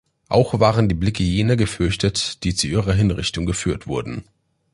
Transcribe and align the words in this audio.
Auch 0.29 0.59
waren 0.59 0.89
die 0.89 0.95
Blicke 0.95 1.21
jener 1.21 1.55
gefürchtet, 1.55 2.43
die 2.43 2.55
zu 2.55 2.65
ihrer 2.65 2.93
Hinrichtung 2.93 3.45
geführt 3.45 3.85
wurden. 3.85 4.23